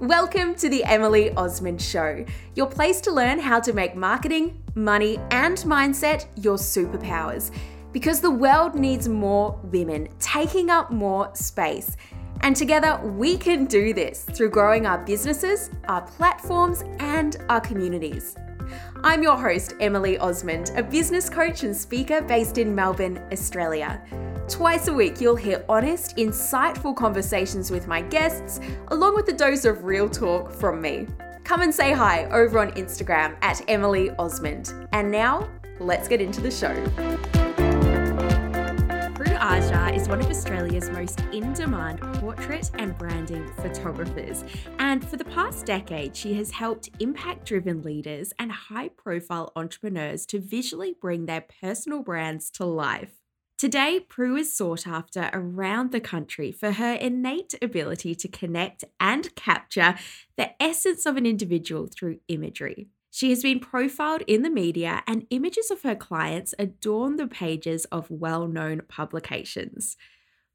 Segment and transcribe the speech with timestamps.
[0.00, 5.18] Welcome to the Emily Osmond Show, your place to learn how to make marketing, money,
[5.30, 7.50] and mindset your superpowers.
[7.92, 11.98] Because the world needs more women taking up more space.
[12.40, 18.36] And together we can do this through growing our businesses, our platforms, and our communities.
[19.02, 24.02] I'm your host, Emily Osmond, a business coach and speaker based in Melbourne, Australia.
[24.50, 29.64] Twice a week, you'll hear honest, insightful conversations with my guests, along with a dose
[29.64, 31.06] of real talk from me.
[31.44, 34.74] Come and say hi over on Instagram at Emily Osmond.
[34.92, 36.74] And now, let's get into the show.
[39.14, 44.44] Prue Aja is one of Australia's most in demand portrait and branding photographers.
[44.80, 50.26] And for the past decade, she has helped impact driven leaders and high profile entrepreneurs
[50.26, 53.19] to visually bring their personal brands to life.
[53.60, 59.34] Today, Prue is sought after around the country for her innate ability to connect and
[59.34, 59.96] capture
[60.38, 62.88] the essence of an individual through imagery.
[63.10, 67.84] She has been profiled in the media, and images of her clients adorn the pages
[67.92, 69.98] of well known publications.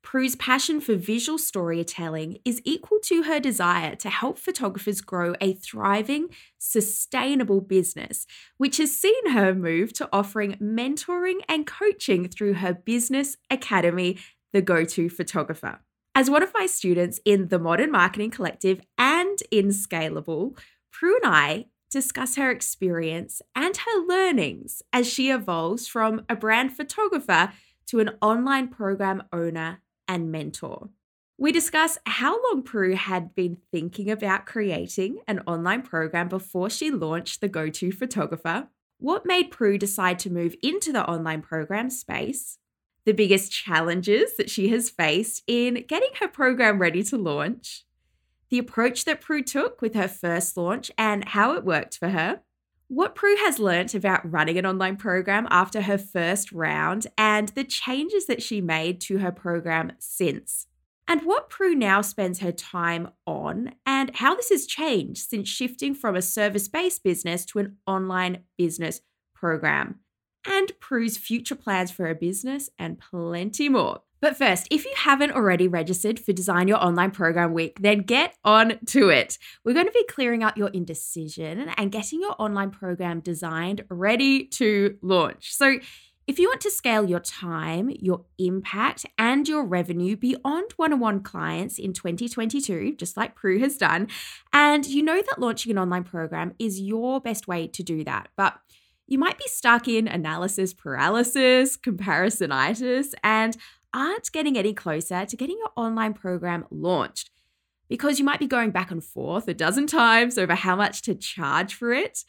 [0.05, 5.53] Prue's passion for visual storytelling is equal to her desire to help photographers grow a
[5.53, 6.27] thriving,
[6.59, 13.35] sustainable business, which has seen her move to offering mentoring and coaching through her business
[13.49, 14.19] academy,
[14.53, 15.79] The Go To Photographer.
[16.13, 20.55] As one of my students in the Modern Marketing Collective and in Scalable,
[20.91, 26.77] Prue and I discuss her experience and her learnings as she evolves from a brand
[26.77, 27.51] photographer
[27.87, 30.89] to an online program owner and mentor.
[31.37, 36.91] We discuss how long Prue had been thinking about creating an online program before she
[36.91, 41.89] launched the Go To Photographer, what made Prue decide to move into the online program
[41.89, 42.57] space,
[43.03, 47.85] the biggest challenges that she has faced in getting her program ready to launch,
[48.49, 52.41] the approach that Prue took with her first launch and how it worked for her,
[52.87, 57.63] what Prue has learnt about running an online program after her first round and the
[57.63, 60.67] changes that she made to her program since.
[61.07, 65.93] And what Prue now spends her time on, and how this has changed since shifting
[65.93, 69.01] from a service based business to an online business
[69.35, 69.99] program,
[70.47, 74.01] and Prue's future plans for her business, and plenty more.
[74.25, 78.35] But first, if you haven't already registered for Design Your Online Program Week, then get
[78.43, 79.37] on to it.
[79.63, 84.45] We're going to be clearing up your indecision and getting your online program designed, ready
[84.45, 85.53] to launch.
[85.53, 85.77] So,
[86.25, 90.99] if you want to scale your time, your impact, and your revenue beyond one on
[90.99, 94.07] one clients in 2022, just like Prue has done,
[94.51, 98.29] and you know that launching an online program is your best way to do that,
[98.35, 98.57] but
[99.07, 103.55] you might be stuck in analysis paralysis, comparisonitis, and
[103.93, 107.29] aren't getting any closer to getting your online program launched
[107.87, 111.15] because you might be going back and forth a dozen times over how much to
[111.15, 112.23] charge for it.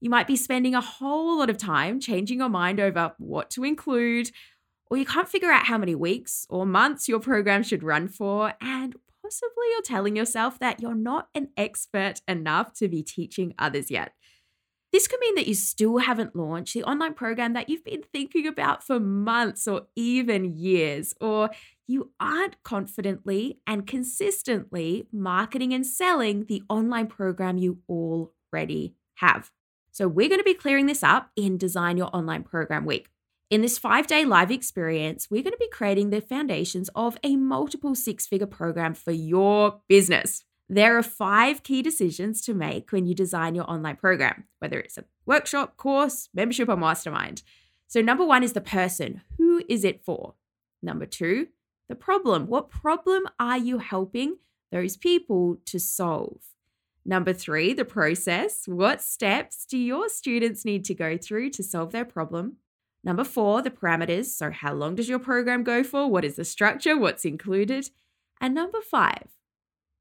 [0.00, 3.64] You might be spending a whole lot of time changing your mind over what to
[3.64, 4.30] include,
[4.90, 8.52] or you can't figure out how many weeks or months your program should run for,
[8.60, 13.90] and possibly you're telling yourself that you're not an expert enough to be teaching others
[13.90, 14.12] yet.
[14.96, 18.46] This could mean that you still haven't launched the online program that you've been thinking
[18.46, 21.50] about for months or even years, or
[21.86, 29.50] you aren't confidently and consistently marketing and selling the online program you already have.
[29.92, 33.10] So, we're going to be clearing this up in Design Your Online Program Week.
[33.50, 37.36] In this five day live experience, we're going to be creating the foundations of a
[37.36, 40.46] multiple six figure program for your business.
[40.68, 44.98] There are five key decisions to make when you design your online program, whether it's
[44.98, 47.42] a workshop, course, membership, or mastermind.
[47.86, 49.22] So, number one is the person.
[49.38, 50.34] Who is it for?
[50.82, 51.48] Number two,
[51.88, 52.48] the problem.
[52.48, 54.38] What problem are you helping
[54.72, 56.40] those people to solve?
[57.04, 58.66] Number three, the process.
[58.66, 62.56] What steps do your students need to go through to solve their problem?
[63.04, 64.26] Number four, the parameters.
[64.26, 66.08] So, how long does your program go for?
[66.08, 66.98] What is the structure?
[66.98, 67.90] What's included?
[68.40, 69.28] And number five,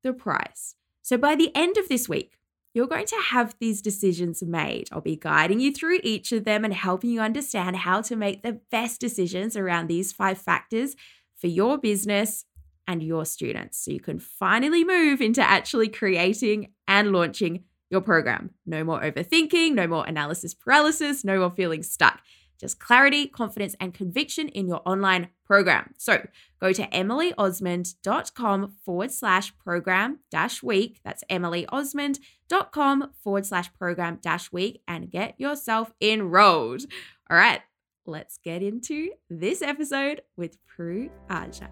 [0.05, 0.75] the price.
[1.01, 2.37] So by the end of this week,
[2.73, 4.89] you're going to have these decisions made.
[4.91, 8.43] I'll be guiding you through each of them and helping you understand how to make
[8.43, 10.95] the best decisions around these five factors
[11.37, 12.45] for your business
[12.87, 13.83] and your students.
[13.83, 18.51] So you can finally move into actually creating and launching your program.
[18.65, 22.21] No more overthinking, no more analysis paralysis, no more feeling stuck
[22.59, 25.93] just clarity, confidence, and conviction in your online program.
[25.97, 26.25] So
[26.59, 30.99] go to emilyosmond.com forward slash program dash week.
[31.03, 36.83] That's emilyosmond.com forward slash program dash week and get yourself enrolled.
[37.29, 37.61] All right,
[38.05, 41.69] let's get into this episode with Prue Aja.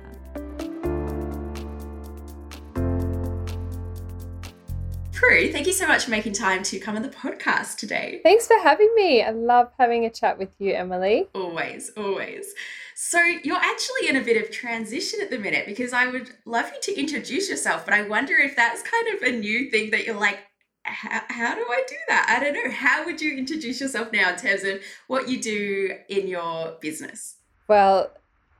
[5.14, 8.20] Prue, thank you so much for making time to come on the podcast today.
[8.24, 9.22] Thanks for having me.
[9.22, 11.28] I love having a chat with you, Emily.
[11.36, 12.54] Always, always.
[12.96, 16.72] So, you're actually in a bit of transition at the minute because I would love
[16.74, 20.06] you to introduce yourself, but I wonder if that's kind of a new thing that
[20.06, 20.40] you're like,
[20.84, 22.26] how, how do I do that?
[22.30, 22.72] I don't know.
[22.72, 27.38] How would you introduce yourself now in terms of what you do in your business?
[27.68, 28.12] Well,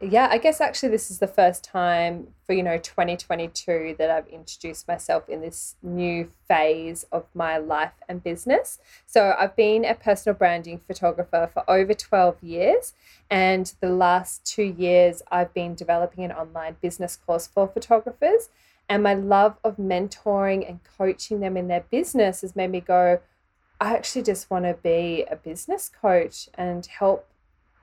[0.10, 4.28] yeah, I guess actually this is the first time for, you know, 2022 that I've
[4.28, 8.80] introduced myself in this new phase of my life and business.
[9.06, 12.94] So I've been a personal branding photographer for over 12 years.
[13.30, 18.50] And the last two years, I've been developing an online business course for photographers.
[18.90, 23.22] And my love of mentoring and coaching them in their business has made me go,
[23.80, 27.28] I actually just want to be a business coach and help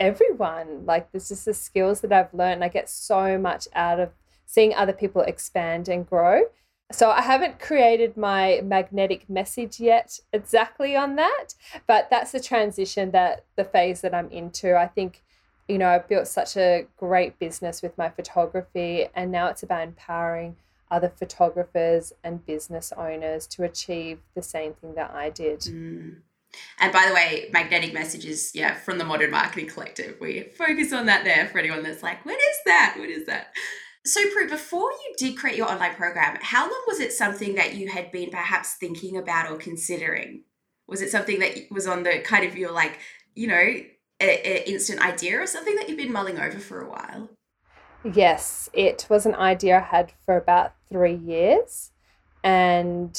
[0.00, 0.84] everyone.
[0.86, 2.64] Like, this is the skills that I've learned.
[2.64, 4.10] I get so much out of
[4.46, 6.44] seeing other people expand and grow.
[6.90, 11.54] So, I haven't created my magnetic message yet exactly on that,
[11.86, 14.76] but that's the transition that the phase that I'm into.
[14.76, 15.22] I think,
[15.68, 19.82] you know, I've built such a great business with my photography, and now it's about
[19.82, 20.56] empowering
[20.90, 25.60] other photographers and business owners to achieve the same thing that I did.
[25.60, 26.16] Mm.
[26.78, 30.16] And by the way, magnetic messages, yeah, from the Modern Marketing Collective.
[30.20, 32.96] We focus on that there for anyone that's like, what is that?
[32.98, 33.52] What is that?
[34.04, 37.74] So, Prue, before you did create your online program, how long was it something that
[37.74, 40.44] you had been perhaps thinking about or considering?
[40.88, 42.98] Was it something that was on the kind of your like,
[43.34, 43.54] you know,
[44.20, 44.28] an
[44.66, 47.30] instant idea or something that you've been mulling over for a while?
[48.10, 51.90] Yes, it was an idea I had for about three years.
[52.42, 53.14] And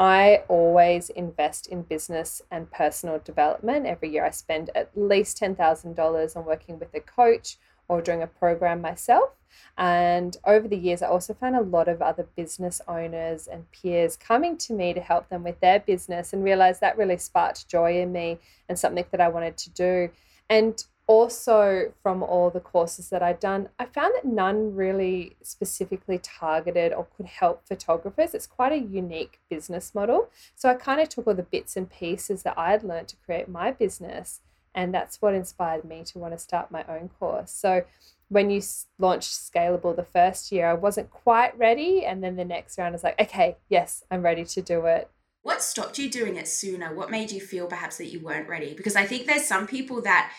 [0.00, 3.84] I always invest in business and personal development.
[3.84, 8.26] Every year, I spend at least $10,000 on working with a coach or doing a
[8.26, 9.32] program myself.
[9.76, 14.16] And over the years, I also found a lot of other business owners and peers
[14.16, 18.00] coming to me to help them with their business and realized that really sparked joy
[18.00, 18.38] in me
[18.70, 20.08] and something that I wanted to do.
[20.48, 26.20] And also from all the courses that I'd done, I found that none really specifically
[26.22, 28.32] targeted or could help photographers.
[28.32, 30.30] It's quite a unique business model.
[30.54, 33.16] So I kind of took all the bits and pieces that I had learned to
[33.26, 34.38] create my business,
[34.72, 37.50] and that's what inspired me to want to start my own course.
[37.50, 37.82] So
[38.28, 38.62] when you
[39.00, 42.04] launched Scalable the first year, I wasn't quite ready.
[42.04, 45.10] And then the next round, I was like, okay, yes, I'm ready to do it.
[45.42, 46.94] What stopped you doing it sooner?
[46.94, 48.74] What made you feel perhaps that you weren't ready?
[48.74, 50.30] Because I think there's some people that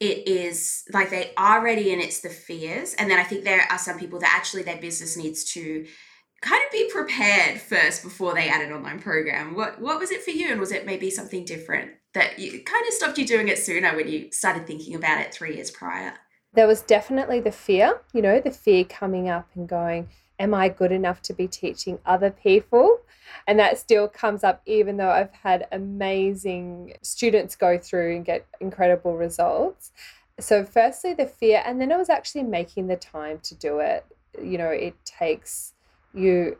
[0.00, 2.94] it is like they are ready and it's the fears.
[2.94, 5.86] And then I think there are some people that actually their business needs to
[6.42, 9.54] kind of be prepared first before they add an online program.
[9.54, 10.50] What what was it for you?
[10.50, 13.94] And was it maybe something different that you kind of stopped you doing it sooner
[13.96, 16.14] when you started thinking about it three years prior?
[16.52, 20.08] There was definitely the fear, you know, the fear coming up and going,
[20.38, 22.98] Am I good enough to be teaching other people?
[23.46, 28.46] And that still comes up, even though I've had amazing students go through and get
[28.60, 29.92] incredible results.
[30.40, 34.04] So, firstly, the fear, and then it was actually making the time to do it.
[34.42, 35.74] You know, it takes
[36.12, 36.56] you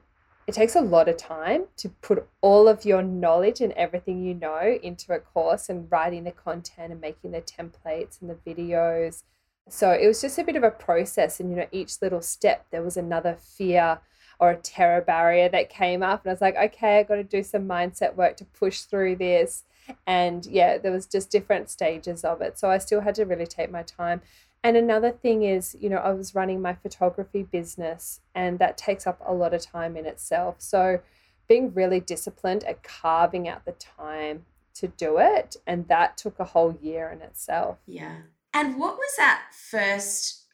[0.47, 4.35] it takes a lot of time to put all of your knowledge and everything you
[4.35, 9.23] know into a course and writing the content and making the templates and the videos.
[9.71, 11.41] So it was just a bit of a process.
[11.41, 14.01] And, you know, each little step, there was another fear
[14.45, 17.25] or a terror barrier that came up and I was like, okay, I got to
[17.25, 19.65] do some mindset work to push through this.
[20.07, 22.59] And yeah, there was just different stages of it.
[22.59, 24.21] So I still had to really take my time.
[24.63, 29.07] And another thing is, you know, I was running my photography business and that takes
[29.07, 30.57] up a lot of time in itself.
[30.59, 31.01] So
[31.49, 36.45] being really disciplined at carving out the time to do it and that took a
[36.45, 37.79] whole year in itself.
[37.87, 38.17] Yeah.
[38.53, 40.45] And what was that first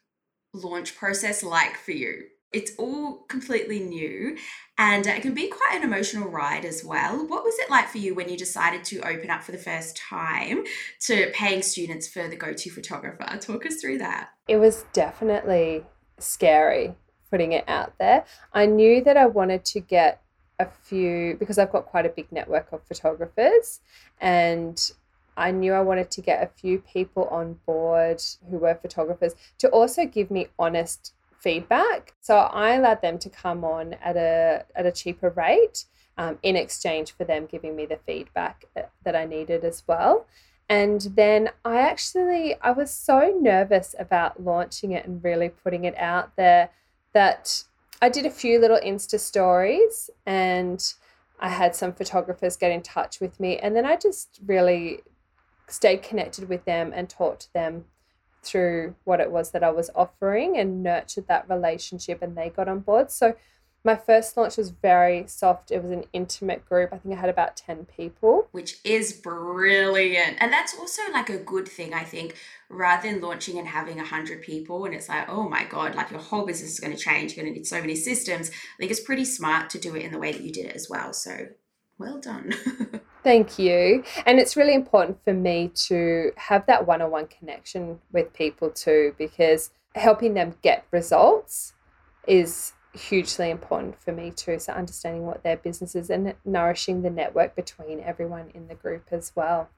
[0.52, 2.26] launch process like for you?
[2.52, 4.36] It's all completely new
[4.76, 7.26] and uh, it can be quite an emotional ride as well.
[7.26, 9.96] What was it like for you when you decided to open up for the first
[9.96, 10.64] time
[11.02, 13.38] to paying students for the go to photographer?
[13.38, 14.30] Talk us through that.
[14.48, 15.84] It was definitely
[16.18, 16.94] scary
[17.30, 18.24] putting it out there.
[18.52, 20.20] I knew that I wanted to get
[20.58, 23.80] a few because I've got quite a big network of photographers
[24.20, 24.90] and
[25.36, 29.68] I knew I wanted to get a few people on board who were photographers to
[29.68, 32.14] also give me honest feedback.
[32.20, 35.84] So I allowed them to come on at a at a cheaper rate
[36.18, 38.66] um, in exchange for them giving me the feedback
[39.04, 40.26] that I needed as well.
[40.68, 45.96] And then I actually I was so nervous about launching it and really putting it
[45.96, 46.70] out there
[47.12, 47.64] that
[48.00, 50.94] I did a few little Insta stories and
[51.40, 55.00] I had some photographers get in touch with me and then I just really
[55.68, 57.86] stayed connected with them and talked to them
[58.42, 62.68] through what it was that I was offering and nurtured that relationship and they got
[62.68, 63.10] on board.
[63.10, 63.34] So
[63.82, 65.70] My first launch was very soft.
[65.70, 66.92] It was an intimate group.
[66.92, 68.48] I think I had about 10 people.
[68.52, 70.36] Which is brilliant.
[70.38, 72.34] And that's also like a good thing, I think,
[72.68, 76.20] rather than launching and having 100 people and it's like, oh my God, like your
[76.20, 77.34] whole business is going to change.
[77.34, 78.50] You're going to need so many systems.
[78.50, 80.76] I think it's pretty smart to do it in the way that you did it
[80.76, 81.14] as well.
[81.14, 81.46] So
[82.00, 82.52] well done.
[83.22, 84.02] Thank you.
[84.26, 88.70] And it's really important for me to have that one on one connection with people
[88.70, 91.74] too, because helping them get results
[92.26, 94.58] is hugely important for me too.
[94.58, 99.08] So, understanding what their business is and nourishing the network between everyone in the group
[99.10, 99.68] as well.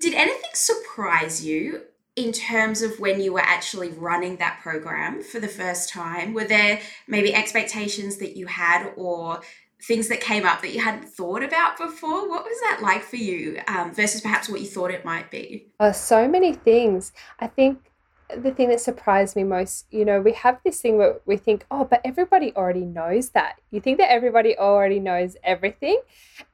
[0.00, 1.82] Did anything surprise you
[2.16, 6.32] in terms of when you were actually running that program for the first time?
[6.32, 9.40] Were there maybe expectations that you had or
[9.82, 12.28] things that came up that you hadn't thought about before?
[12.28, 15.68] What was that like for you um, versus perhaps what you thought it might be?
[15.80, 17.12] Oh, so many things.
[17.38, 17.92] I think
[18.34, 21.64] the thing that surprised me most, you know, we have this thing where we think,
[21.70, 23.60] oh, but everybody already knows that.
[23.70, 26.00] You think that everybody already knows everything.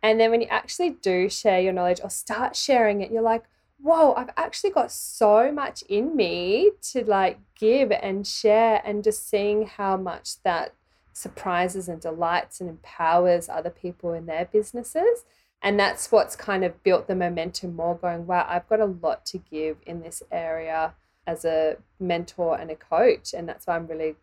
[0.02, 3.44] And then when you actually do share your knowledge or start sharing it, you're like,
[3.80, 9.28] whoa, I've actually got so much in me to like give and share, and just
[9.28, 10.74] seeing how much that
[11.22, 15.24] surprises and delights and empowers other people in their businesses.
[15.62, 19.24] And that's what's kind of built the momentum more going, wow, I've got a lot
[19.26, 23.32] to give in this area as a mentor and a coach.
[23.32, 24.16] And that's why I'm really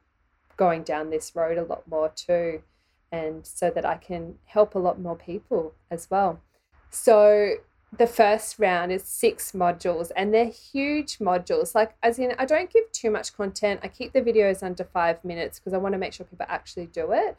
[0.58, 2.62] going down this road a lot more too.
[3.12, 6.42] And so that I can help a lot more people as well.
[6.90, 7.56] So
[7.98, 11.74] the first round is six modules and they're huge modules.
[11.74, 13.80] Like, as in, I don't give too much content.
[13.84, 16.88] I keep the videos under five minutes because I want to make sure people actually
[16.88, 17.38] do it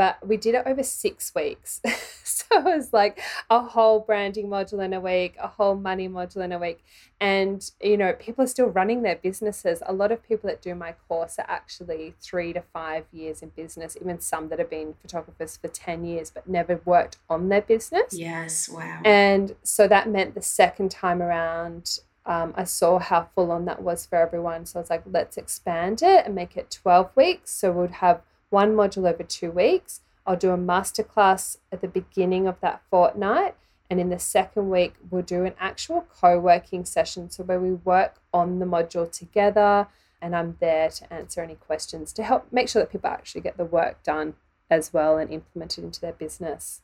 [0.00, 1.82] but we did it over six weeks.
[2.24, 6.42] so it was like a whole branding module in a week, a whole money module
[6.42, 6.82] in a week.
[7.20, 9.82] And, you know, people are still running their businesses.
[9.84, 13.50] A lot of people that do my course are actually three to five years in
[13.50, 17.60] business, even some that have been photographers for 10 years but never worked on their
[17.60, 18.14] business.
[18.14, 19.02] Yes, wow.
[19.04, 23.82] And so that meant the second time around, um, I saw how full on that
[23.82, 24.64] was for everyone.
[24.64, 27.50] So I was like, let's expand it and make it 12 weeks.
[27.50, 30.00] So we'd have one module over two weeks.
[30.26, 33.54] I'll do a masterclass at the beginning of that fortnight.
[33.88, 37.30] And in the second week, we'll do an actual co working session.
[37.30, 39.88] So, where we work on the module together,
[40.22, 43.56] and I'm there to answer any questions to help make sure that people actually get
[43.56, 44.34] the work done
[44.70, 46.82] as well and implemented into their business.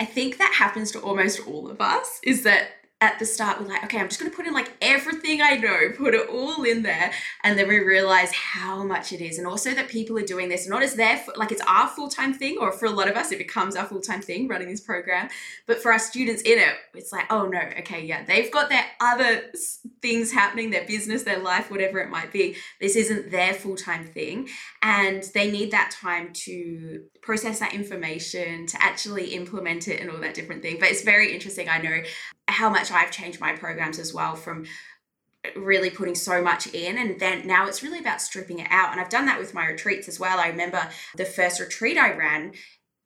[0.00, 2.68] I think that happens to almost all of us is that
[3.04, 5.56] at the start we're like okay i'm just going to put in like everything i
[5.56, 7.12] know put it all in there.
[7.42, 10.68] And then we realize how much it is and also that people are doing this
[10.68, 13.38] not as their like it's our full-time thing or for a lot of us it
[13.38, 15.28] becomes our full-time thing running this program.
[15.66, 18.84] But for our students in it it's like oh no okay yeah they've got their
[19.00, 19.42] other
[20.02, 22.56] things happening their business their life whatever it might be.
[22.80, 24.48] This isn't their full-time thing.
[24.82, 30.20] And they need that time to process that information to actually implement it and all
[30.20, 30.76] that different thing.
[30.78, 32.02] But it's very interesting i know
[32.48, 34.64] how much I've changed my programs as well from
[35.56, 39.00] really putting so much in and then now it's really about stripping it out and
[39.00, 40.38] I've done that with my retreats as well.
[40.38, 42.52] I remember the first retreat I ran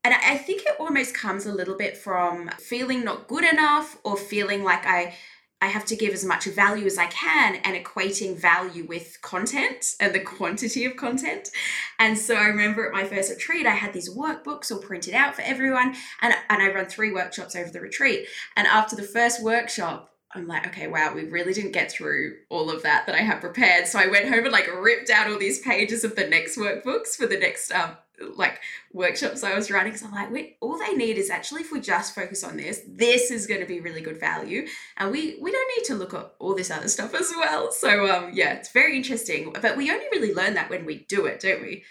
[0.05, 4.17] and I think it almost comes a little bit from feeling not good enough or
[4.17, 5.17] feeling like I
[5.61, 9.97] I have to give as much value as I can and equating value with content
[9.99, 11.51] and the quantity of content.
[11.99, 15.35] And so I remember at my first retreat, I had these workbooks all printed out
[15.35, 15.97] for everyone.
[16.23, 18.29] And, and I run three workshops over the retreat.
[18.57, 22.71] And after the first workshop, I'm like, okay, wow, we really didn't get through all
[22.71, 23.87] of that that I had prepared.
[23.87, 27.17] So I went home and like ripped out all these pages of the next workbooks
[27.17, 27.97] for the next um,
[28.37, 28.61] like
[28.93, 31.81] workshops I was running So I'm like, wait, all they need is actually if we
[31.81, 35.53] just focus on this, this is going to be really good value, and we we
[35.53, 37.71] don't need to look at all this other stuff as well.
[37.71, 41.27] So um, yeah, it's very interesting, but we only really learn that when we do
[41.27, 41.85] it, don't we?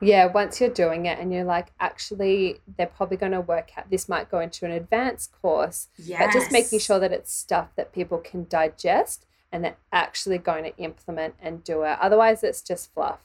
[0.00, 3.90] Yeah, once you're doing it and you're like, actually, they're probably going to work out.
[3.90, 6.20] This might go into an advanced course, yes.
[6.20, 10.64] but just making sure that it's stuff that people can digest and they're actually going
[10.64, 11.96] to implement and do it.
[12.00, 13.20] Otherwise, it's just fluff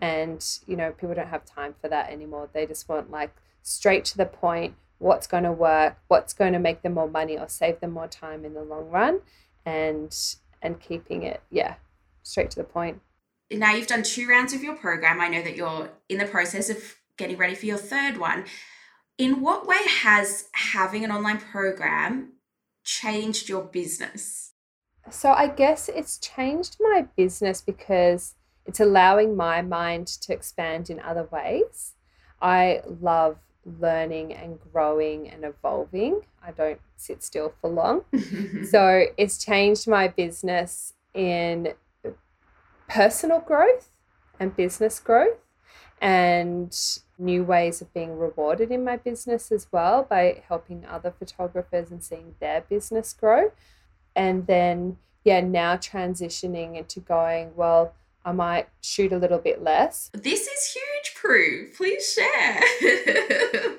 [0.00, 2.48] and you know people don't have time for that anymore.
[2.52, 6.58] They just want like straight to the point what's going to work what's going to
[6.58, 9.20] make them more money or save them more time in the long run
[9.66, 11.74] and and keeping it yeah
[12.22, 13.00] straight to the point.
[13.50, 15.20] Now you've done two rounds of your program.
[15.20, 18.44] I know that you're in the process of getting ready for your third one.
[19.18, 22.32] In what way has having an online program
[22.82, 24.52] changed your business?
[25.10, 28.34] So i guess it's changed my business because
[28.66, 31.94] it's allowing my mind to expand in other ways.
[32.40, 33.38] I love
[33.80, 36.22] learning and growing and evolving.
[36.42, 38.04] I don't sit still for long.
[38.70, 41.74] so it's changed my business in
[42.88, 43.90] personal growth
[44.38, 45.38] and business growth.
[46.00, 46.76] And
[47.18, 52.02] new ways of being rewarded in my business as well by helping other photographers and
[52.02, 53.52] seeing their business grow.
[54.16, 57.94] And then, yeah, now transitioning into going, well,
[58.24, 60.10] I might shoot a little bit less.
[60.14, 61.68] This is huge, Prue.
[61.76, 62.60] Please share.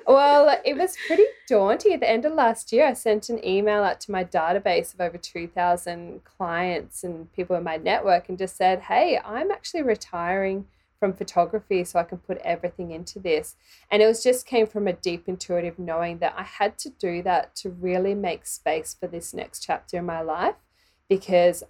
[0.07, 1.93] well, it was pretty daunting.
[1.93, 5.01] At the end of last year, I sent an email out to my database of
[5.01, 10.67] over 2,000 clients and people in my network and just said, hey, I'm actually retiring
[10.99, 13.55] from photography so I can put everything into this.
[13.91, 17.21] And it was just came from a deep intuitive knowing that I had to do
[17.23, 20.55] that to really make space for this next chapter in my life
[21.09, 21.63] because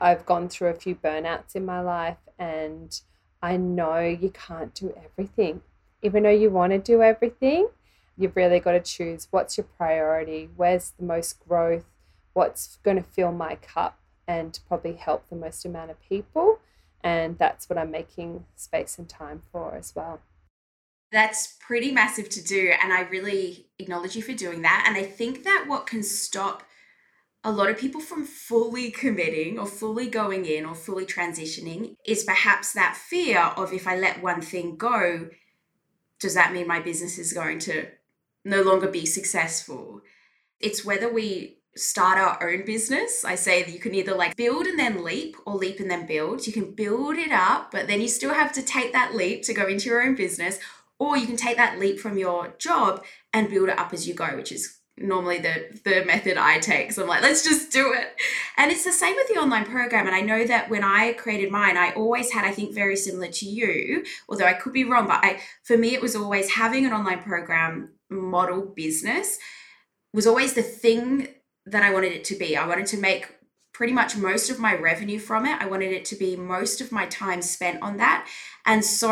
[0.00, 3.00] I've gone through a few burnouts in my life and
[3.42, 5.62] I know you can't do everything.
[6.02, 7.68] Even though you want to do everything,
[8.16, 11.84] you've really got to choose what's your priority, where's the most growth,
[12.32, 16.58] what's going to fill my cup and probably help the most amount of people.
[17.02, 20.20] And that's what I'm making space and time for as well.
[21.12, 22.72] That's pretty massive to do.
[22.82, 24.84] And I really acknowledge you for doing that.
[24.88, 26.64] And I think that what can stop
[27.44, 32.24] a lot of people from fully committing or fully going in or fully transitioning is
[32.24, 35.28] perhaps that fear of if I let one thing go,
[36.18, 37.88] does that mean my business is going to
[38.46, 40.00] no longer be successful?
[40.58, 43.24] It's whether we start our own business.
[43.26, 46.06] I say that you can either like build and then leap or leap and then
[46.06, 46.46] build.
[46.46, 49.52] You can build it up, but then you still have to take that leap to
[49.52, 50.58] go into your own business,
[50.98, 54.14] or you can take that leap from your job and build it up as you
[54.14, 56.92] go, which is normally the the method I take.
[56.92, 58.20] So I'm like, let's just do it.
[58.56, 60.06] And it's the same with the online program.
[60.06, 63.28] And I know that when I created mine, I always had, I think, very similar
[63.28, 66.86] to you, although I could be wrong, but I for me it was always having
[66.86, 69.38] an online program model business
[70.12, 71.28] was always the thing
[71.66, 72.56] that I wanted it to be.
[72.56, 73.34] I wanted to make
[73.72, 75.60] pretty much most of my revenue from it.
[75.60, 78.28] I wanted it to be most of my time spent on that.
[78.64, 79.10] And so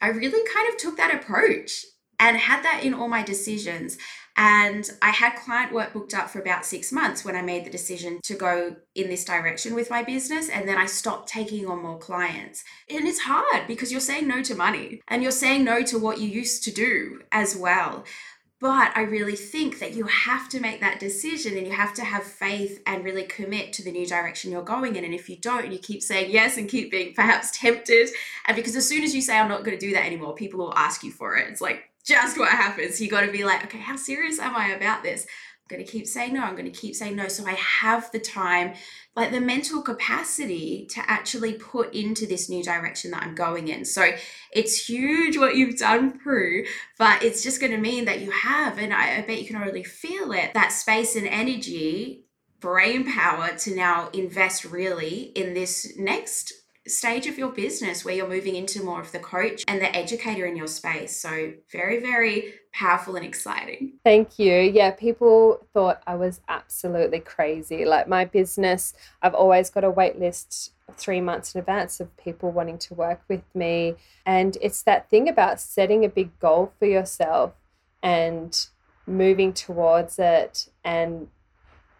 [0.00, 1.84] I really kind of took that approach
[2.18, 3.98] and had that in all my decisions.
[4.36, 7.70] And I had client work booked up for about six months when I made the
[7.70, 10.48] decision to go in this direction with my business.
[10.48, 12.64] And then I stopped taking on more clients.
[12.88, 16.18] And it's hard because you're saying no to money and you're saying no to what
[16.18, 18.04] you used to do as well.
[18.62, 22.04] But I really think that you have to make that decision and you have to
[22.04, 25.04] have faith and really commit to the new direction you're going in.
[25.04, 28.10] And if you don't, you keep saying yes and keep being perhaps tempted.
[28.46, 30.60] And because as soon as you say, I'm not going to do that anymore, people
[30.60, 31.48] will ask you for it.
[31.48, 33.00] It's like, just what happens.
[33.00, 35.24] You got to be like, okay, how serious am I about this?
[35.24, 36.42] I'm going to keep saying no.
[36.42, 37.28] I'm going to keep saying no.
[37.28, 38.74] So I have the time,
[39.14, 43.84] like the mental capacity to actually put into this new direction that I'm going in.
[43.84, 44.10] So
[44.52, 46.64] it's huge what you've done, Prue,
[46.98, 49.56] but it's just going to mean that you have, and I, I bet you can
[49.56, 52.26] already feel it, that space and energy,
[52.60, 56.52] brain power to now invest really in this next
[56.86, 60.46] stage of your business where you're moving into more of the coach and the educator
[60.46, 61.16] in your space.
[61.16, 63.94] So, very, very powerful and exciting.
[64.04, 64.52] Thank you.
[64.52, 67.84] Yeah, people thought I was absolutely crazy.
[67.84, 72.50] Like, my business, I've always got a wait list three months in advance of people
[72.50, 73.94] wanting to work with me.
[74.26, 77.52] And it's that thing about setting a big goal for yourself
[78.02, 78.66] and
[79.06, 81.28] moving towards it and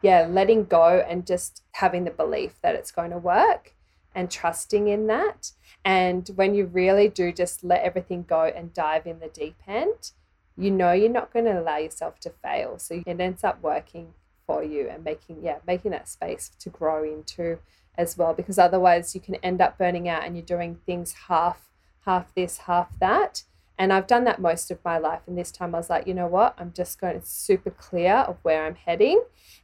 [0.03, 3.73] yeah, letting go and just having the belief that it's going to work
[4.14, 5.53] and trusting in that.
[5.85, 10.12] And when you really do just let everything go and dive in the deep end,
[10.57, 12.79] you know you're not going to allow yourself to fail.
[12.79, 14.14] So it ends up working
[14.46, 17.59] for you and making, yeah, making that space to grow into
[17.96, 18.35] as well.
[18.35, 21.70] Because otherwise you can end up burning out and you're doing things half,
[22.05, 23.44] half this, half that.
[23.79, 25.22] And I've done that most of my life.
[25.27, 26.55] And this time I was like, you know what?
[26.59, 29.22] I'm just going to super clear of where I'm heading.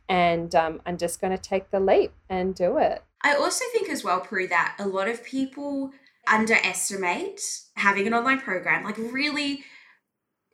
[0.09, 3.05] And um, I'm just going to take the leap and do it.
[3.23, 5.93] I also think as well, Prue, that a lot of people
[6.27, 7.41] underestimate
[7.75, 9.65] having an online program, like really,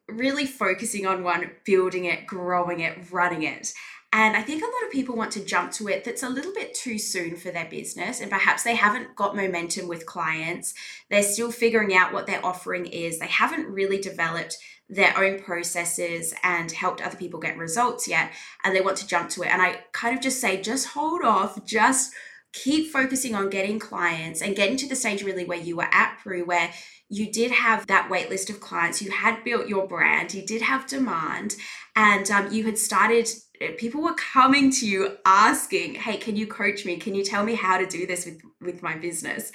[0.09, 3.73] really focusing on one, building it, growing it, running it.
[4.13, 6.53] And I think a lot of people want to jump to it that's a little
[6.55, 8.21] bit too soon for their business.
[8.21, 10.73] And perhaps they haven't got momentum with clients.
[11.11, 13.19] They're still figuring out what their offering is.
[13.19, 14.57] They haven't really developed
[14.89, 18.31] their own processes and helped other people get results yet.
[18.63, 19.49] And they want to jump to it.
[19.49, 22.15] And I kind of just say, just hold off, just
[22.55, 26.19] keep focusing on getting clients and getting to the stage really where you were at,
[26.23, 26.71] Prue, where
[27.11, 30.63] you did have that wait list of clients, you had built your brand, you did
[30.63, 31.57] have demand,
[31.97, 33.29] and um, you had started.
[33.61, 36.97] Eh, people were coming to you asking, "Hey, can you coach me?
[36.97, 39.53] Can you tell me how to do this with with my business?"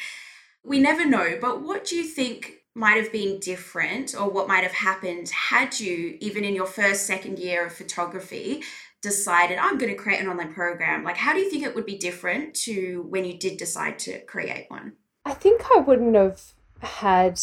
[0.63, 4.63] We never know, but what do you think might have been different, or what might
[4.63, 8.61] have happened had you, even in your first, second year of photography,
[9.01, 11.03] decided I'm going to create an online program?
[11.03, 14.19] Like, how do you think it would be different to when you did decide to
[14.25, 14.93] create one?
[15.25, 17.39] I think I wouldn't have had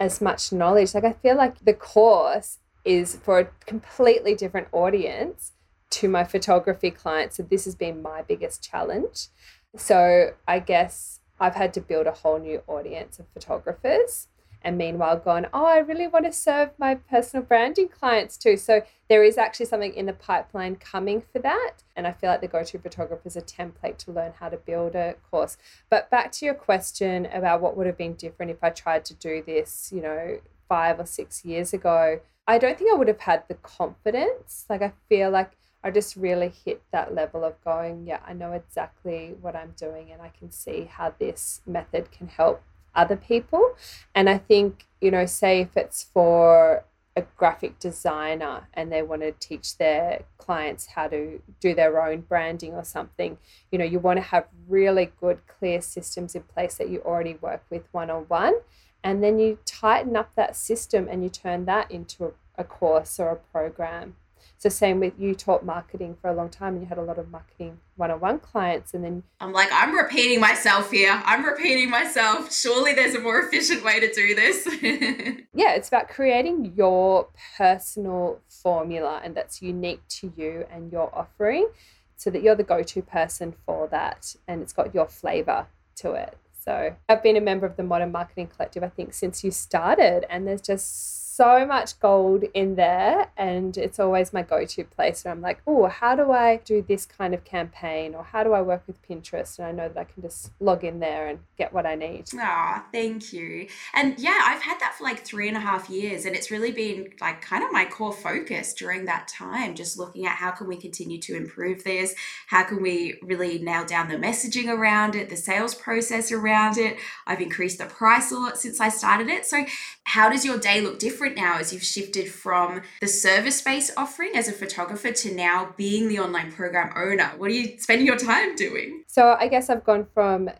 [0.00, 0.94] as much knowledge.
[0.94, 5.52] Like I feel like the course is for a completely different audience
[5.90, 7.36] to my photography clients.
[7.36, 9.28] So this has been my biggest challenge.
[9.76, 14.28] So I guess I've had to build a whole new audience of photographers
[14.64, 18.56] and meanwhile gone, oh, I really want to serve my personal branding clients too.
[18.56, 21.82] So there is actually something in the pipeline coming for that.
[21.94, 24.56] And I feel like the go to photographer is a template to learn how to
[24.56, 25.58] build a course.
[25.90, 29.14] But back to your question about what would have been different if I tried to
[29.14, 33.20] do this, you know, five or six years ago, I don't think I would have
[33.20, 34.64] had the confidence.
[34.68, 38.52] Like, I feel like I just really hit that level of going, yeah, I know
[38.52, 42.62] exactly what I'm doing and I can see how this method can help
[42.94, 43.76] other people.
[44.14, 46.84] And I think, you know, say if it's for
[47.16, 52.22] a graphic designer and they want to teach their clients how to do their own
[52.22, 53.38] branding or something,
[53.70, 57.34] you know, you want to have really good, clear systems in place that you already
[57.40, 58.54] work with one on one.
[59.02, 63.20] And then you tighten up that system and you turn that into a, a course
[63.20, 64.16] or a program
[64.64, 67.18] the same with you taught marketing for a long time and you had a lot
[67.18, 71.22] of marketing one-on-one clients and then I'm like I'm repeating myself here.
[71.24, 72.52] I'm repeating myself.
[72.52, 74.66] Surely there's a more efficient way to do this.
[75.54, 81.68] yeah, it's about creating your personal formula and that's unique to you and your offering
[82.16, 86.36] so that you're the go-to person for that and it's got your flavor to it.
[86.64, 90.24] So, I've been a member of the Modern Marketing Collective I think since you started
[90.30, 95.32] and there's just so much gold in there and it's always my go-to place where
[95.32, 98.62] I'm like, oh, how do I do this kind of campaign or how do I
[98.62, 99.58] work with Pinterest?
[99.58, 102.26] And I know that I can just log in there and get what I need.
[102.38, 103.66] Ah, thank you.
[103.94, 106.70] And yeah, I've had that for like three and a half years and it's really
[106.70, 110.68] been like kind of my core focus during that time, just looking at how can
[110.68, 112.14] we continue to improve this?
[112.46, 116.96] How can we really nail down the messaging around it, the sales process around it?
[117.26, 119.46] I've increased the price a lot since I started it.
[119.46, 119.64] So
[120.04, 121.36] how does your day look different?
[121.36, 126.08] now as you've shifted from the service based offering as a photographer to now being
[126.08, 127.32] the online program owner?
[127.36, 129.04] What are you spending your time doing?
[129.06, 130.50] So, I guess I've gone from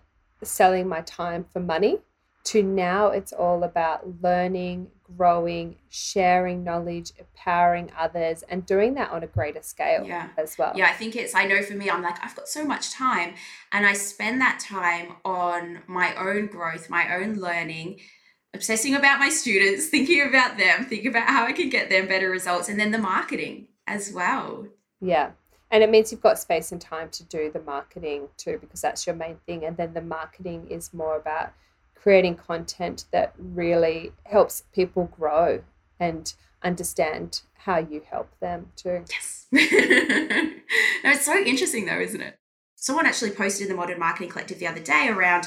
[0.42, 1.98] selling my time for money
[2.44, 9.22] to now it's all about learning, growing, sharing knowledge, empowering others, and doing that on
[9.22, 10.28] a greater scale yeah.
[10.37, 10.72] as well.
[10.76, 13.35] Yeah, I think it's, I know for me, I'm like, I've got so much time,
[13.72, 18.00] and I spend that time on my own growth, my own learning,
[18.55, 22.31] obsessing about my students, thinking about them, thinking about how I can get them better
[22.31, 24.67] results, and then the marketing as well.
[25.01, 25.33] Yeah.
[25.71, 29.07] And it means you've got space and time to do the marketing too, because that's
[29.07, 29.64] your main thing.
[29.64, 31.53] And then the marketing is more about
[31.95, 35.62] creating content that really helps people grow
[35.99, 39.05] and understand how you help them too.
[39.11, 39.47] Yes.
[39.53, 39.61] no,
[41.11, 42.38] it's so interesting though, isn't it?
[42.77, 45.47] Someone actually posted in the Modern Marketing Collective the other day around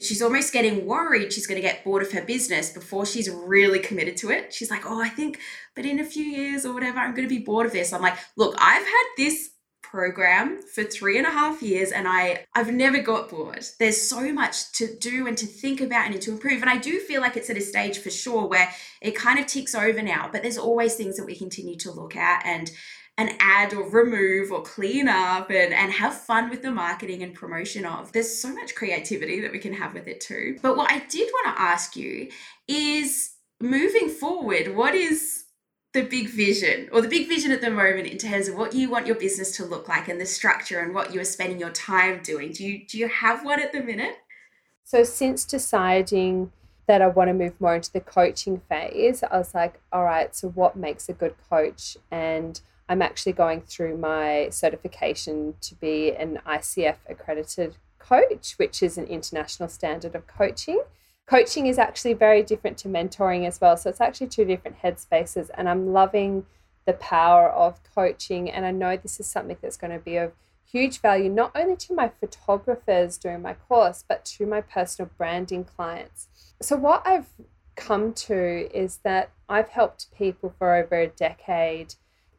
[0.00, 3.78] she's almost getting worried she's going to get bored of her business before she's really
[3.78, 4.52] committed to it.
[4.52, 5.40] She's like, oh, I think,
[5.74, 7.92] but in a few years or whatever, I'm going to be bored of this.
[7.92, 9.50] I'm like, look, I've had this
[9.82, 13.64] program for three and a half years and I I've never got bored.
[13.78, 16.60] There's so much to do and to think about and to improve.
[16.60, 18.68] And I do feel like it's at a stage for sure where
[19.00, 22.16] it kind of ticks over now, but there's always things that we continue to look
[22.16, 22.70] at and
[23.18, 27.34] and add or remove or clean up and, and have fun with the marketing and
[27.34, 28.12] promotion of.
[28.12, 30.58] There's so much creativity that we can have with it too.
[30.60, 32.28] But what I did want to ask you
[32.68, 35.44] is moving forward, what is
[35.94, 38.90] the big vision or the big vision at the moment in terms of what you
[38.90, 41.70] want your business to look like and the structure and what you are spending your
[41.70, 42.52] time doing?
[42.52, 44.16] Do you do you have one at the minute?
[44.84, 46.52] So since deciding
[46.86, 50.36] that I want to move more into the coaching phase, I was like, all right,
[50.36, 51.96] so what makes a good coach?
[52.10, 58.96] And I'm actually going through my certification to be an ICF accredited coach, which is
[58.96, 60.82] an international standard of coaching.
[61.26, 63.76] Coaching is actually very different to mentoring as well.
[63.76, 65.50] So it's actually two different headspaces.
[65.54, 66.46] And I'm loving
[66.84, 68.48] the power of coaching.
[68.48, 70.32] And I know this is something that's going to be of
[70.70, 75.64] huge value, not only to my photographers during my course, but to my personal branding
[75.64, 76.28] clients.
[76.62, 77.28] So, what I've
[77.74, 81.94] come to is that I've helped people for over a decade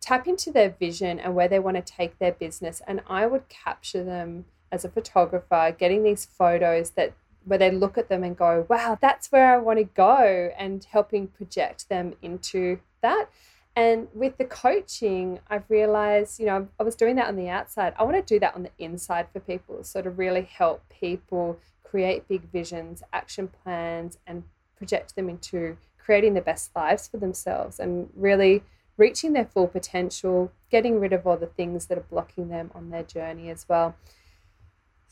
[0.07, 2.81] tap into their vision and where they want to take their business.
[2.87, 7.11] And I would capture them as a photographer, getting these photos that
[7.43, 10.85] where they look at them and go, wow, that's where I want to go, and
[10.85, 13.29] helping project them into that.
[13.75, 17.93] And with the coaching, I've realized, you know, I was doing that on the outside.
[17.97, 21.59] I want to do that on the inside for people, so to really help people
[21.83, 24.43] create big visions, action plans, and
[24.77, 28.63] project them into creating the best lives for themselves and really
[28.97, 32.89] reaching their full potential, getting rid of all the things that are blocking them on
[32.89, 33.95] their journey as well.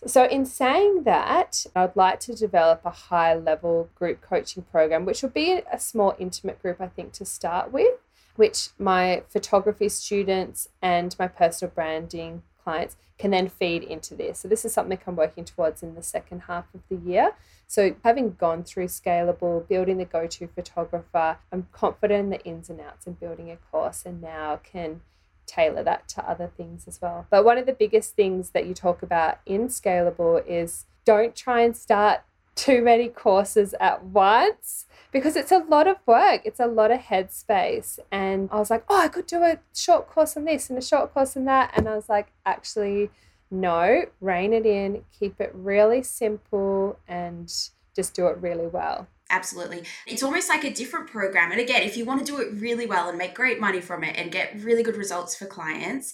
[0.06, 5.22] So, in saying that, I'd like to develop a high level group coaching program, which
[5.24, 7.98] will be a small, intimate group, I think, to start with,
[8.36, 14.40] which my photography students and my personal branding clients can then feed into this.
[14.40, 17.32] So, this is something I'm working towards in the second half of the year.
[17.68, 22.70] So, having gone through Scalable, building the go to photographer, I'm confident in the ins
[22.70, 25.02] and outs and building a course, and now can
[25.46, 27.28] tailor that to other things as well.
[27.30, 31.62] But one of the biggest things that you talk about in Scalable is don't try
[31.62, 32.22] and start
[32.56, 36.42] too many courses at once because it's a lot of work.
[36.46, 38.00] It's a lot of headspace.
[38.12, 40.82] And I was like, oh, I could do a short course on this and a
[40.82, 41.72] short course on that.
[41.76, 43.12] And I was like, actually,
[43.52, 47.54] no, rein it in, keep it really simple, and
[47.96, 49.08] just do it really well.
[49.30, 49.84] Absolutely.
[50.06, 51.52] It's almost like a different program.
[51.52, 54.04] And again, if you want to do it really well and make great money from
[54.04, 56.14] it and get really good results for clients,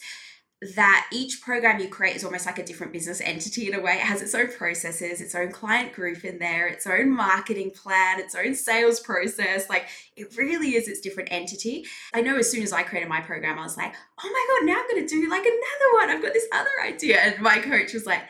[0.76, 3.94] that each program you create is almost like a different business entity in a way.
[3.94, 8.20] It has its own processes, its own client group in there, its own marketing plan,
[8.20, 9.68] its own sales process.
[9.70, 11.86] Like it really is its different entity.
[12.14, 14.68] I know as soon as I created my program, I was like, oh my God,
[14.68, 16.10] now I'm going to do like another one.
[16.12, 17.18] I've got this other idea.
[17.20, 18.22] And my coach was like,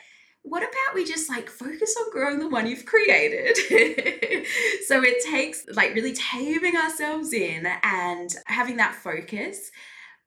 [0.44, 3.58] what about we just like focus on growing the one you've created?
[4.88, 9.70] so it takes like really taming ourselves in and having that focus.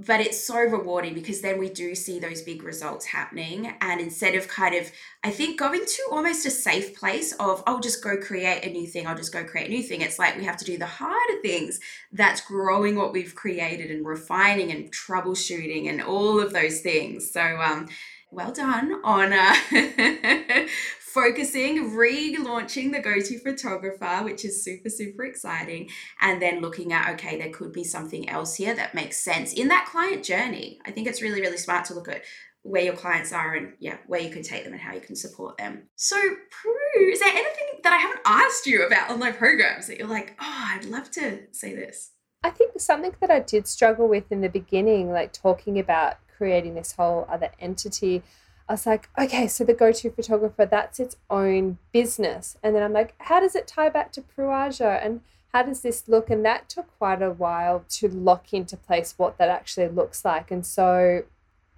[0.01, 3.75] But it's so rewarding because then we do see those big results happening.
[3.81, 4.91] And instead of kind of,
[5.23, 8.89] I think, going to almost a safe place of, I'll just go create a new
[8.89, 10.87] thing, I'll just go create a new thing, it's like we have to do the
[10.87, 11.79] harder things
[12.13, 17.31] that's growing what we've created and refining and troubleshooting and all of those things.
[17.31, 17.89] So, um,
[18.33, 19.55] well done on uh,
[21.15, 25.89] focusing, relaunching the go to photographer, which is super, super exciting.
[26.21, 29.69] And then looking at, okay, there could be something else here that makes sense in
[29.69, 30.81] that client journey.
[30.85, 32.23] I think it's really, really smart to look at
[32.63, 35.15] where your clients are and yeah, where you can take them and how you can
[35.15, 35.85] support them.
[35.97, 40.09] So, Prue, is there anything that I haven't asked you about online programs that you're
[40.09, 42.11] like, oh, I'd love to say this?
[42.43, 46.75] I think something that I did struggle with in the beginning, like talking about creating
[46.75, 48.23] this whole other entity,
[48.69, 52.57] I was like, okay, so the go to photographer, that's its own business.
[52.63, 55.01] And then I'm like, how does it tie back to Prue Aja?
[55.03, 55.21] And
[55.53, 56.31] how does this look?
[56.31, 60.51] And that took quite a while to lock into place what that actually looks like.
[60.51, 61.25] And so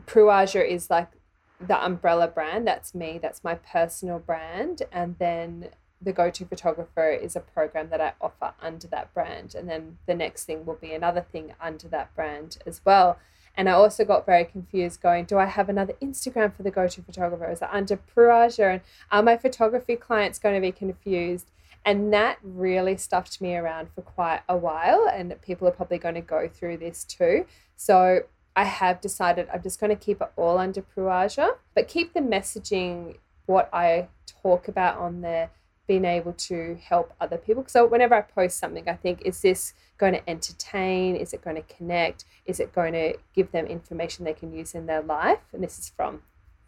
[0.06, 1.08] Prue Aja is like
[1.60, 2.66] the umbrella brand.
[2.66, 4.82] That's me, that's my personal brand.
[4.92, 5.70] And then
[6.00, 9.54] the go to photographer is a program that I offer under that brand.
[9.54, 13.18] And then the next thing will be another thing under that brand as well.
[13.56, 16.86] And I also got very confused going, do I have another Instagram for the go
[16.86, 17.50] to photographer?
[17.50, 18.70] Is it under Prue Aja?
[18.72, 21.50] And are my photography clients going to be confused?
[21.84, 25.08] And that really stuffed me around for quite a while.
[25.10, 27.46] And people are probably going to go through this too.
[27.76, 31.88] So I have decided I'm just going to keep it all under Prue Aja, but
[31.88, 34.08] keep the messaging, what I
[34.42, 35.50] talk about on there,
[35.86, 37.64] being able to help other people.
[37.66, 41.16] So whenever I post something, I think, is this going to entertain?
[41.16, 42.24] Is it going to connect?
[42.44, 45.40] Is it going to give them information they can use in their life?
[45.52, 46.22] And this is from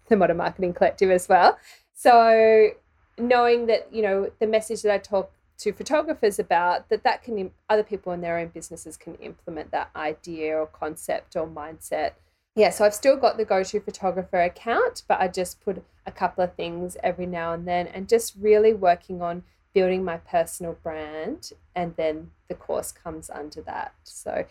[0.09, 1.59] the Modern Marketing Collective as well.
[1.95, 2.71] So
[3.19, 7.51] knowing that, you know, the message that I talk to photographers about that that can
[7.69, 12.13] other people in their own businesses can implement that idea or concept or mindset
[12.59, 16.11] yeah, so I've still got the go to photographer account, but I just put a
[16.11, 19.45] couple of things every now and then and just really working on
[19.75, 21.53] building my personal brand.
[21.77, 23.95] And then the course comes under that.
[24.03, 24.45] So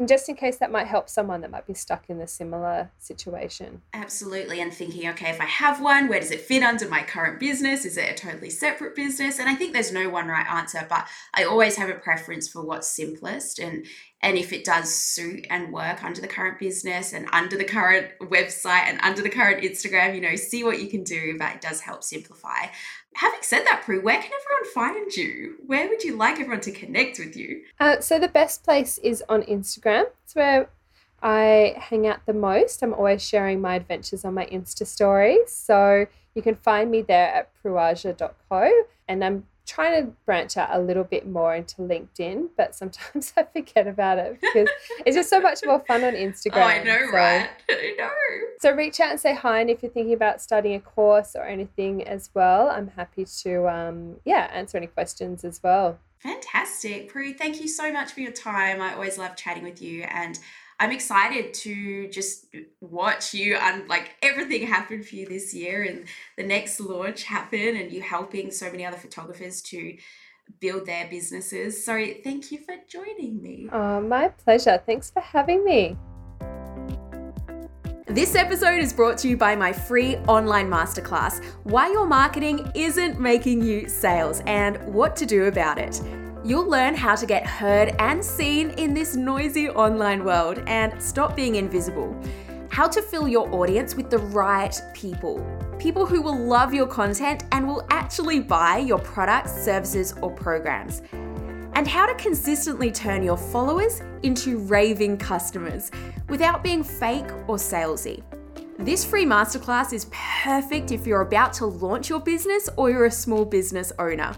[0.00, 2.90] and just in case that might help someone that might be stuck in a similar
[2.96, 3.82] situation.
[3.92, 4.58] Absolutely.
[4.58, 7.84] And thinking, okay, if I have one, where does it fit under my current business?
[7.84, 9.38] Is it a totally separate business?
[9.38, 12.64] And I think there's no one right answer, but I always have a preference for
[12.64, 13.58] what's simplest.
[13.58, 13.84] And
[14.22, 18.08] and if it does suit and work under the current business and under the current
[18.20, 21.60] website and under the current Instagram, you know, see what you can do, but it
[21.60, 22.66] does help simplify.
[23.14, 25.56] Having said that, Prue, where can everyone find you?
[25.66, 27.62] Where would you like everyone to connect with you?
[27.80, 30.04] Uh, so the best place is on Instagram.
[30.24, 30.68] It's where
[31.22, 32.82] I hang out the most.
[32.82, 35.52] I'm always sharing my adventures on my Insta stories.
[35.52, 38.70] So you can find me there at prueaja.co.
[39.08, 43.44] And I'm trying to branch out a little bit more into LinkedIn, but sometimes I
[43.44, 44.68] forget about it because
[45.06, 46.50] it's just so much more fun on Instagram.
[46.60, 47.48] Oh, I know, so, right?
[47.70, 48.10] I know.
[48.60, 51.44] So reach out and say hi, and if you're thinking about starting a course or
[51.44, 55.98] anything as well, I'm happy to um, yeah answer any questions as well.
[56.18, 57.32] Fantastic, Prue.
[57.32, 58.82] Thank you so much for your time.
[58.82, 60.38] I always love chatting with you and.
[60.80, 62.46] I'm excited to just
[62.80, 66.06] watch you and like everything happen for you this year and
[66.38, 69.98] the next launch happen and you helping so many other photographers to
[70.58, 71.84] build their businesses.
[71.84, 73.68] So thank you for joining me.
[73.70, 74.82] Oh, my pleasure.
[74.86, 75.98] Thanks for having me.
[78.06, 83.20] This episode is brought to you by my free online masterclass Why Your Marketing Isn't
[83.20, 86.00] Making You Sales and What to Do About It.
[86.42, 91.36] You'll learn how to get heard and seen in this noisy online world and stop
[91.36, 92.18] being invisible.
[92.70, 95.44] How to fill your audience with the right people.
[95.78, 101.02] People who will love your content and will actually buy your products, services, or programs.
[101.74, 105.90] And how to consistently turn your followers into raving customers
[106.30, 108.22] without being fake or salesy.
[108.78, 113.10] This free masterclass is perfect if you're about to launch your business or you're a
[113.10, 114.34] small business owner.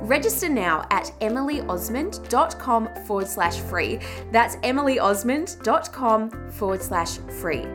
[0.00, 4.00] Register now at emilyosmond.com forward slash free.
[4.30, 7.66] That's emilyosmond.com forward slash free.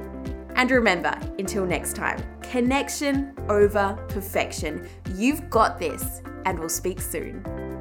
[0.56, 4.88] And remember, until next time, connection over perfection.
[5.16, 7.79] You've got this, and we'll speak soon.